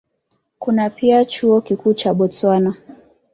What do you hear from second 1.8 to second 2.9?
cha Botswana.